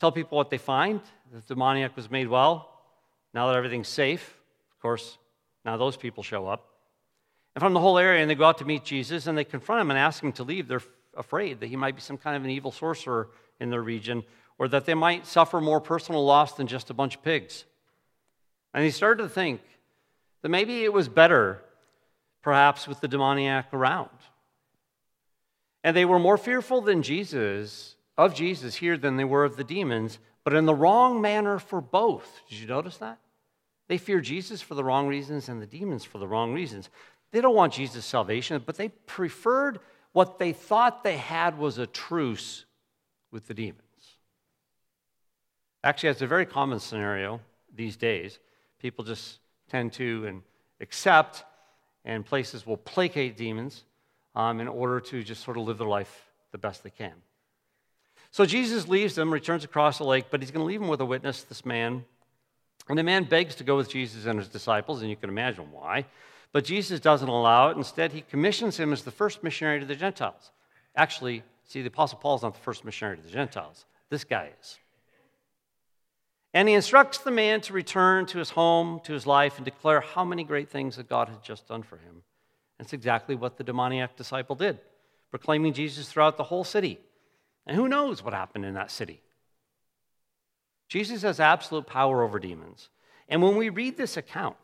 [0.00, 1.02] tell people what they find.
[1.30, 2.70] The demoniac was made well.
[3.34, 4.38] Now that everything's safe,
[4.74, 5.18] of course,
[5.66, 6.66] now those people show up.
[7.54, 9.82] And from the whole area, and they go out to meet Jesus and they confront
[9.82, 10.66] him and ask him to leave.
[10.66, 10.80] They're
[11.14, 13.28] afraid that he might be some kind of an evil sorcerer
[13.60, 14.24] in their region
[14.62, 17.64] or that they might suffer more personal loss than just a bunch of pigs.
[18.72, 19.60] And he started to think
[20.40, 21.60] that maybe it was better,
[22.42, 24.08] perhaps, with the demoniac around.
[25.82, 29.64] And they were more fearful than Jesus, of Jesus here than they were of the
[29.64, 32.42] demons, but in the wrong manner for both.
[32.48, 33.18] Did you notice that?
[33.88, 36.88] They fear Jesus for the wrong reasons and the demons for the wrong reasons.
[37.32, 39.80] They don't want Jesus' salvation, but they preferred
[40.12, 42.64] what they thought they had was a truce
[43.32, 43.91] with the demons.
[45.84, 47.40] Actually, it's a very common scenario
[47.74, 48.38] these days.
[48.78, 50.42] People just tend to and
[50.80, 51.44] accept,
[52.04, 53.84] and places will placate demons
[54.34, 57.14] um, in order to just sort of live their life the best they can.
[58.30, 61.00] So Jesus leaves them, returns across the lake, but he's going to leave them with
[61.00, 62.04] a witness, this man.
[62.88, 65.70] And the man begs to go with Jesus and his disciples, and you can imagine
[65.70, 66.06] why.
[66.52, 67.76] But Jesus doesn't allow it.
[67.76, 70.50] Instead, he commissions him as the first missionary to the Gentiles.
[70.96, 73.86] Actually, see, the Apostle Paul is not the first missionary to the Gentiles.
[74.10, 74.78] This guy is.
[76.54, 80.00] And he instructs the man to return to his home, to his life, and declare
[80.00, 82.22] how many great things that God had just done for him.
[82.78, 84.78] That's exactly what the demoniac disciple did,
[85.30, 86.98] proclaiming Jesus throughout the whole city.
[87.66, 89.22] And who knows what happened in that city?
[90.88, 92.90] Jesus has absolute power over demons.
[93.28, 94.56] And when we read this account,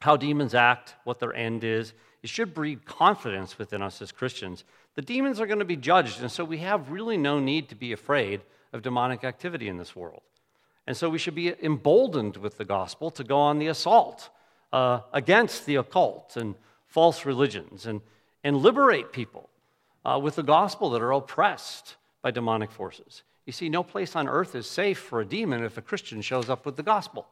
[0.00, 4.62] how demons act, what their end is, it should breed confidence within us as Christians.
[4.94, 7.74] The demons are going to be judged, and so we have really no need to
[7.74, 10.22] be afraid of demonic activity in this world.
[10.88, 14.30] And so we should be emboldened with the gospel to go on the assault
[14.72, 16.54] uh, against the occult and
[16.86, 18.00] false religions and,
[18.42, 19.50] and liberate people
[20.06, 23.22] uh, with the gospel that are oppressed by demonic forces.
[23.44, 26.48] You see, no place on earth is safe for a demon if a Christian shows
[26.48, 27.26] up with the gospel.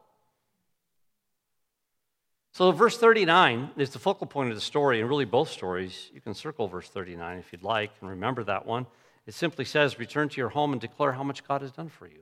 [2.52, 6.10] So, verse 39 is the focal point of the story, and really both stories.
[6.12, 8.86] You can circle verse 39 if you'd like and remember that one.
[9.26, 12.06] It simply says, Return to your home and declare how much God has done for
[12.06, 12.20] you.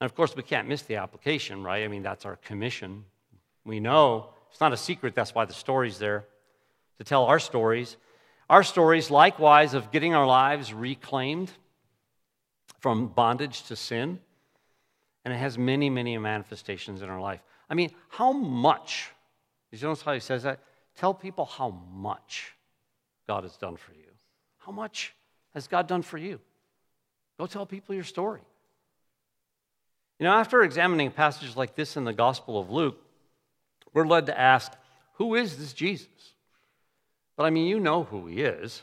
[0.00, 1.84] And of course, we can't miss the application, right?
[1.84, 3.04] I mean, that's our commission.
[3.64, 6.24] We know it's not a secret, that's why the story's there,
[6.98, 7.96] to tell our stories.
[8.48, 11.52] Our stories, likewise, of getting our lives reclaimed
[12.80, 14.20] from bondage to sin.
[15.24, 17.42] And it has many, many manifestations in our life.
[17.68, 19.10] I mean, how much?
[19.70, 20.60] You notice how he says that?
[20.96, 22.54] Tell people how much
[23.26, 24.06] God has done for you.
[24.58, 25.14] How much
[25.54, 26.40] has God done for you?
[27.38, 28.40] Go tell people your story.
[30.18, 33.00] You know, after examining passages like this in the Gospel of Luke,
[33.92, 34.72] we're led to ask,
[35.14, 36.08] who is this Jesus?
[37.36, 38.82] But I mean, you know who he is.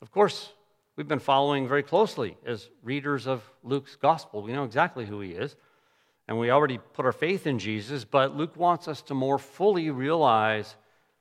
[0.00, 0.52] Of course,
[0.94, 4.42] we've been following very closely as readers of Luke's Gospel.
[4.42, 5.56] We know exactly who he is.
[6.28, 9.90] And we already put our faith in Jesus, but Luke wants us to more fully
[9.90, 10.76] realize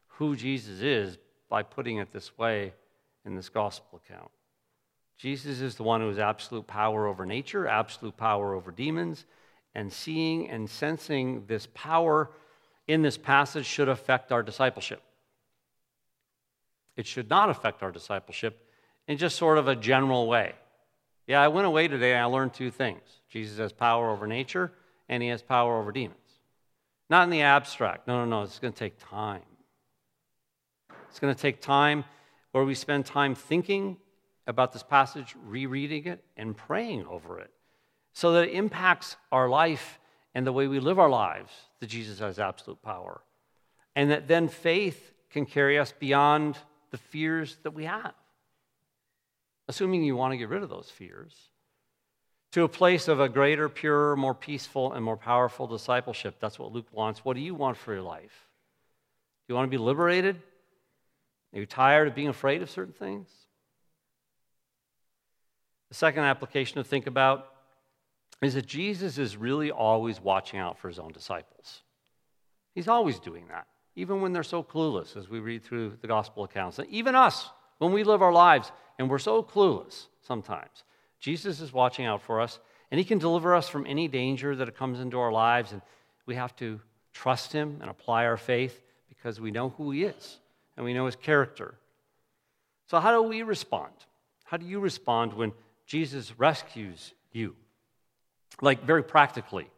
[0.07, 1.17] who Jesus is
[1.49, 2.73] by putting it this way
[3.25, 4.29] in this gospel account.
[5.17, 9.25] Jesus is the one who has absolute power over nature, absolute power over demons,
[9.75, 12.31] and seeing and sensing this power
[12.87, 15.01] in this passage should affect our discipleship.
[16.95, 18.65] It should not affect our discipleship
[19.07, 20.53] in just sort of a general way.
[21.27, 24.71] Yeah, I went away today and I learned two things Jesus has power over nature
[25.09, 26.17] and he has power over demons.
[27.09, 28.07] Not in the abstract.
[28.07, 28.43] No, no, no.
[28.43, 29.41] It's going to take time.
[31.09, 32.03] It's going to take time
[32.51, 33.97] where we spend time thinking
[34.45, 37.51] about this passage, rereading it, and praying over it
[38.17, 39.99] so that it impacts our life
[40.33, 43.21] and the way we live our lives that Jesus has absolute power.
[43.95, 46.57] And that then faith can carry us beyond
[46.89, 48.15] the fears that we have.
[49.67, 51.35] Assuming you want to get rid of those fears
[52.53, 56.37] to a place of a greater, purer, more peaceful, and more powerful discipleship.
[56.39, 57.23] That's what Luke wants.
[57.23, 58.47] What do you want for your life?
[59.45, 60.41] Do you want to be liberated?
[61.53, 63.29] Are you tired of being afraid of certain things?
[65.89, 67.53] The second application to think about
[68.41, 71.81] is that Jesus is really always watching out for his own disciples.
[72.75, 76.43] He's always doing that, even when they're so clueless, as we read through the gospel
[76.43, 76.79] accounts.
[76.89, 80.83] Even us, when we live our lives and we're so clueless sometimes.
[81.19, 82.59] Jesus is watching out for us,
[82.91, 85.71] and He can deliver us from any danger that comes into our lives.
[85.71, 85.81] And
[86.25, 86.79] we have to
[87.13, 90.39] trust Him and apply our faith because we know who He is
[90.75, 91.75] and we know His character.
[92.85, 93.93] So, how do we respond?
[94.45, 95.51] How do you respond when
[95.85, 97.55] Jesus rescues you?
[98.61, 99.69] Like, very practically,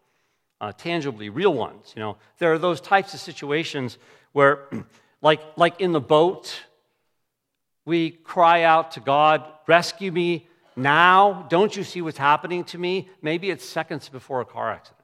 [0.61, 1.93] uh, tangibly, real ones.
[1.95, 3.97] You know, there are those types of situations
[4.32, 4.67] where,
[5.21, 6.63] like, like in the boat,
[7.86, 10.47] we cry out to God, rescue me
[10.80, 13.09] now, don't you see what's happening to me?
[13.21, 15.03] Maybe it's seconds before a car accident.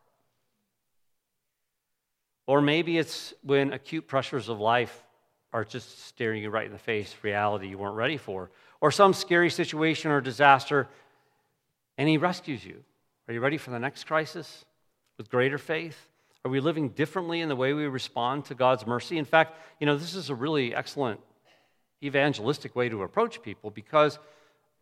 [2.47, 5.03] Or maybe it's when acute pressures of life
[5.51, 8.51] are just staring you right in the face, reality you weren't ready for.
[8.80, 10.88] Or some scary situation or disaster,
[11.97, 12.84] and He rescues you.
[13.28, 14.65] Are you ready for the next crisis
[15.17, 16.09] with greater faith?
[16.43, 19.17] Are we living differently in the way we respond to God's mercy?
[19.17, 21.19] In fact, you know, this is a really excellent
[22.03, 24.19] evangelistic way to approach people because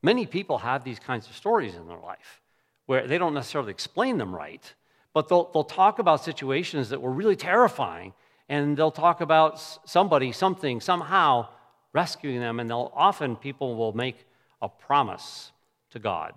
[0.02, 2.42] many people have these kinds of stories in their life
[2.86, 4.74] where they don't necessarily explain them right,
[5.14, 8.14] but they'll, they'll talk about situations that were really terrifying,
[8.50, 9.58] and they'll talk about
[9.90, 11.48] somebody, something, somehow
[11.94, 14.26] rescuing them, and they'll often people will make
[14.62, 15.54] a promise
[15.92, 16.34] to God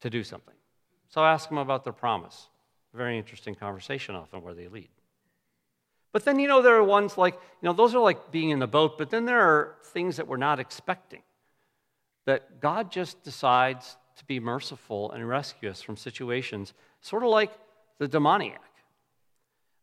[0.00, 0.54] to do something.
[1.14, 2.48] So I ask them about their promise.
[2.92, 4.88] Very interesting conversation often where they lead.
[6.10, 8.58] But then, you know, there are ones like, you know, those are like being in
[8.58, 11.22] the boat, but then there are things that we're not expecting.
[12.26, 17.52] That God just decides to be merciful and rescue us from situations, sort of like
[17.98, 18.60] the demoniac.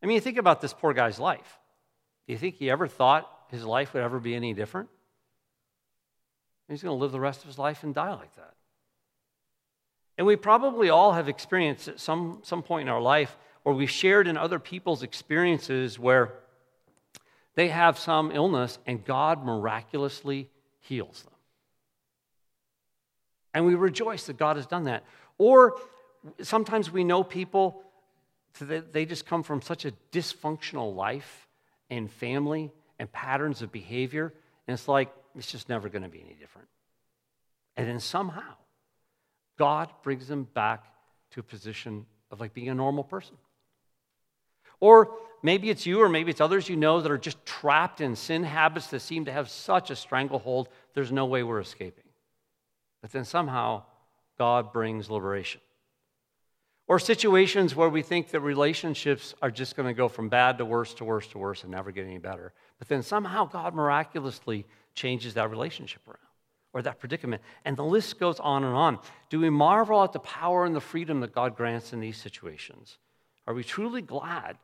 [0.02, 1.58] I mean, you think about this poor guy's life.
[2.26, 4.90] Do you think he ever thought his life would ever be any different?
[6.68, 8.52] He's going to live the rest of his life and die like that.
[10.18, 13.90] And we probably all have experienced at some, some point in our life where we've
[13.90, 16.34] shared in other people's experiences where
[17.54, 20.48] they have some illness and God miraculously
[20.80, 21.32] heals them.
[23.54, 25.04] And we rejoice that God has done that.
[25.38, 25.78] Or
[26.42, 27.82] sometimes we know people
[28.60, 31.48] that they just come from such a dysfunctional life
[31.90, 34.32] and family and patterns of behavior,
[34.66, 36.68] and it's like it's just never going to be any different.
[37.76, 38.54] And then somehow,
[39.62, 40.86] God brings them back
[41.30, 43.36] to a position of like being a normal person.
[44.80, 48.16] Or maybe it's you, or maybe it's others you know that are just trapped in
[48.16, 52.02] sin habits that seem to have such a stranglehold, there's no way we're escaping.
[53.02, 53.84] But then somehow,
[54.36, 55.60] God brings liberation.
[56.88, 60.64] Or situations where we think that relationships are just going to go from bad to
[60.64, 62.52] worse to worse to worse and never get any better.
[62.80, 66.31] But then somehow God miraculously changes that relationship around
[66.72, 67.42] or that predicament.
[67.64, 68.98] And the list goes on and on.
[69.30, 72.98] Do we marvel at the power and the freedom that God grants in these situations?
[73.46, 74.56] Are we truly glad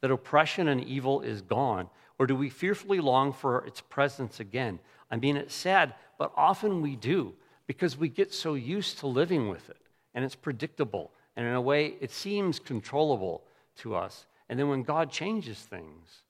[0.00, 1.88] that oppression and evil is gone?
[2.18, 4.78] Or do we fearfully long for its presence again?
[5.10, 7.34] I mean, it's sad, but often we do
[7.66, 9.80] because we get so used to living with it
[10.14, 11.10] and it's predictable.
[11.36, 13.44] And in a way, it seems controllable
[13.78, 14.26] to us.
[14.48, 16.22] And then when God changes things,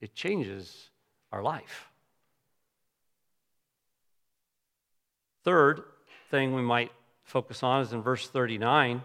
[0.00, 0.90] it changes
[1.32, 1.88] our life.
[5.46, 5.84] Third
[6.28, 6.90] thing we might
[7.22, 9.00] focus on is in verse 39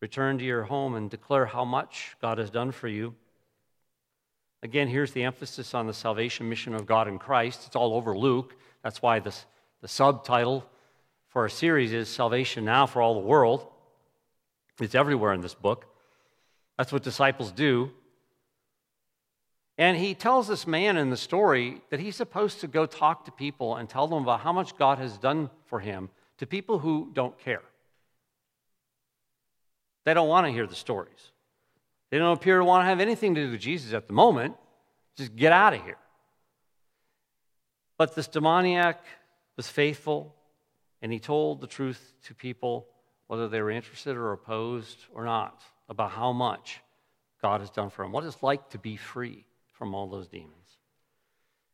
[0.00, 3.16] return to your home and declare how much God has done for you.
[4.62, 7.64] Again, here's the emphasis on the salvation mission of God in Christ.
[7.66, 8.54] It's all over Luke.
[8.84, 9.44] That's why this,
[9.80, 10.64] the subtitle
[11.30, 13.66] for our series is Salvation Now for All the World.
[14.80, 15.86] It's everywhere in this book.
[16.78, 17.90] That's what disciples do.
[19.76, 23.32] And he tells this man in the story that he's supposed to go talk to
[23.32, 27.10] people and tell them about how much God has done for him to people who
[27.12, 27.62] don't care.
[30.04, 31.32] They don't want to hear the stories.
[32.10, 34.54] They don't appear to want to have anything to do with Jesus at the moment.
[35.16, 35.98] Just get out of here.
[37.96, 39.04] But this demoniac
[39.56, 40.34] was faithful,
[41.00, 42.86] and he told the truth to people,
[43.26, 46.80] whether they were interested or opposed or not, about how much
[47.40, 50.78] God has done for him, what it's like to be free from all those demons.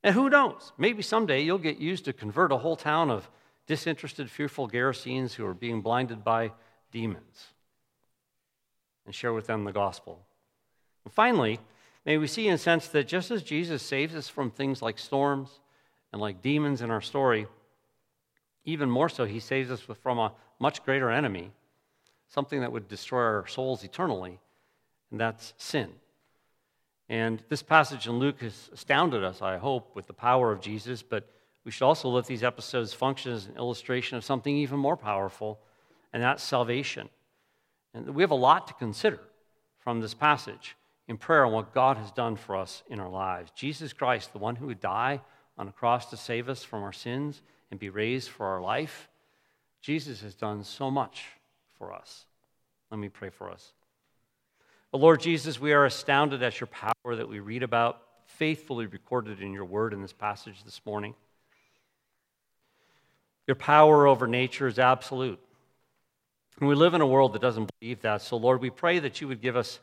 [0.03, 0.73] And who knows?
[0.79, 3.31] Maybe someday you'll get used to convert a whole town of
[3.67, 6.53] disinterested, fearful Gerasenes who are being blinded by
[6.91, 7.53] demons
[9.07, 10.25] and share with them the gospel.
[11.05, 11.61] And finally,
[12.05, 14.99] may we see in a sense that just as Jesus saves us from things like
[14.99, 15.61] storms
[16.13, 17.47] and like demons in our story,
[18.65, 21.51] even more so, he saves us from a much greater enemy,
[22.29, 24.39] something that would destroy our souls eternally,
[25.11, 25.91] and that's sin.
[27.11, 31.03] And this passage in Luke has astounded us, I hope, with the power of Jesus,
[31.03, 31.29] but
[31.65, 35.59] we should also let these episodes function as an illustration of something even more powerful,
[36.13, 37.09] and that's salvation.
[37.93, 39.19] And we have a lot to consider
[39.81, 40.77] from this passage
[41.09, 43.51] in prayer on what God has done for us in our lives.
[43.57, 45.21] Jesus Christ, the one who would die
[45.59, 47.43] on a cross to save us from our sins
[47.73, 49.09] and be raised for our life,
[49.81, 51.25] Jesus has done so much
[51.77, 52.27] for us.
[52.89, 53.73] Let me pray for us.
[54.93, 59.41] But Lord Jesus, we are astounded at your power that we read about, faithfully recorded
[59.41, 61.15] in your word in this passage this morning.
[63.47, 65.39] Your power over nature is absolute.
[66.59, 68.23] And we live in a world that doesn't believe that.
[68.23, 69.79] So, Lord, we pray that you would give us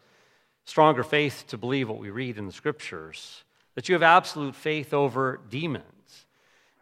[0.66, 3.44] stronger faith to believe what we read in the scriptures,
[3.76, 6.26] that you have absolute faith over demons.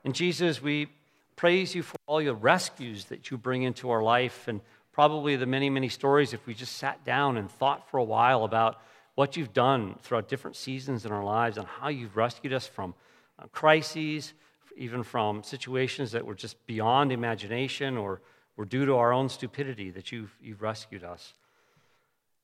[0.03, 0.87] And Jesus, we
[1.35, 4.61] praise you for all your rescues that you bring into our life and
[4.95, 8.45] probably the many, many stories if we just sat down and thought for a while
[8.45, 8.81] about
[9.15, 12.95] what you've done throughout different seasons in our lives and how you've rescued us from
[13.37, 14.33] uh, crises,
[14.77, 18.21] even from situations that were just beyond imagination or
[18.55, 21.33] were due to our own stupidity, that you've, you've rescued us.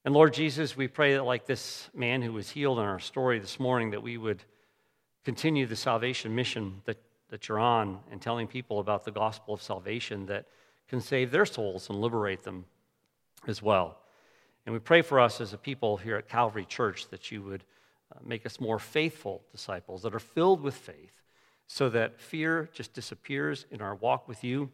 [0.04, 3.40] And Lord Jesus, we pray that, like this man who was healed in our story
[3.40, 4.44] this morning, that we would
[5.24, 6.98] continue the salvation mission that
[7.32, 10.46] that you're on and telling people about the gospel of salvation that
[10.92, 12.66] can save their souls and liberate them
[13.48, 13.98] as well.
[14.66, 17.64] And we pray for us as a people here at Calvary Church that you would
[18.14, 21.14] uh, make us more faithful disciples that are filled with faith
[21.66, 24.70] so that fear just disappears in our walk with you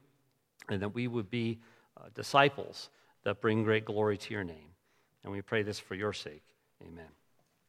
[0.70, 1.60] and that we would be
[1.96, 2.90] uh, disciples
[3.24, 4.72] that bring great glory to your name.
[5.24, 6.44] And we pray this for your sake.
[6.82, 7.27] Amen.